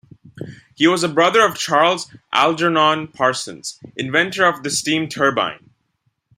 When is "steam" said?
4.71-5.07